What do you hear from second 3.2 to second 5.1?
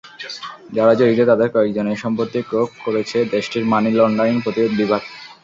দেশটির money laundering প্রতিরোধ বিভাগ।